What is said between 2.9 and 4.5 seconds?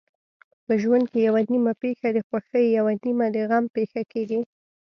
نیمه د غم پېښه کېږي.